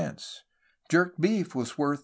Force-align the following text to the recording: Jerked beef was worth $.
Jerked 0.89 1.21
beef 1.21 1.53
was 1.53 1.77
worth 1.77 1.99
$. 1.99 1.99